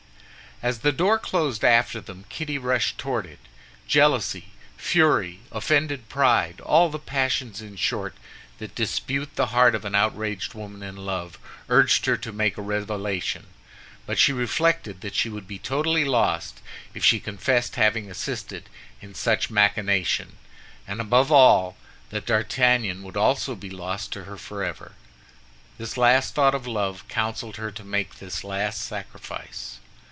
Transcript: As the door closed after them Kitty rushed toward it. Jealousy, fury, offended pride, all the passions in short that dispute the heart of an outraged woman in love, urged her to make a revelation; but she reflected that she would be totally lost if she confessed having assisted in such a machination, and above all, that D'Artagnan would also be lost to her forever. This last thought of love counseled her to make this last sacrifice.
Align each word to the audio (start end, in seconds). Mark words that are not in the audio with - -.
As 0.63 0.81
the 0.85 0.91
door 0.91 1.17
closed 1.17 1.65
after 1.65 1.99
them 2.01 2.25
Kitty 2.29 2.59
rushed 2.59 2.99
toward 2.99 3.25
it. 3.25 3.39
Jealousy, 3.87 4.49
fury, 4.77 5.39
offended 5.51 6.07
pride, 6.07 6.61
all 6.61 6.91
the 6.91 6.99
passions 6.99 7.63
in 7.63 7.75
short 7.77 8.13
that 8.59 8.75
dispute 8.75 9.35
the 9.35 9.47
heart 9.47 9.73
of 9.73 9.85
an 9.85 9.95
outraged 9.95 10.53
woman 10.53 10.83
in 10.83 10.97
love, 10.97 11.39
urged 11.67 12.05
her 12.05 12.15
to 12.17 12.31
make 12.31 12.59
a 12.59 12.61
revelation; 12.61 13.47
but 14.05 14.19
she 14.19 14.31
reflected 14.31 15.01
that 15.01 15.15
she 15.15 15.29
would 15.29 15.47
be 15.47 15.57
totally 15.57 16.05
lost 16.05 16.59
if 16.93 17.03
she 17.03 17.19
confessed 17.19 17.75
having 17.75 18.11
assisted 18.11 18.69
in 19.01 19.15
such 19.15 19.49
a 19.49 19.53
machination, 19.53 20.35
and 20.87 21.01
above 21.01 21.31
all, 21.31 21.75
that 22.11 22.27
D'Artagnan 22.27 23.01
would 23.01 23.17
also 23.17 23.55
be 23.55 23.71
lost 23.71 24.11
to 24.11 24.25
her 24.25 24.37
forever. 24.37 24.91
This 25.79 25.97
last 25.97 26.35
thought 26.35 26.53
of 26.53 26.67
love 26.67 27.07
counseled 27.07 27.55
her 27.55 27.71
to 27.71 27.83
make 27.83 28.19
this 28.19 28.43
last 28.43 28.81
sacrifice. 28.81 29.79